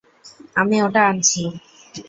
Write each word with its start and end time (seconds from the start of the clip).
আমি 0.55 0.75
ওটা 0.81 1.01
আনছি। 1.09 1.41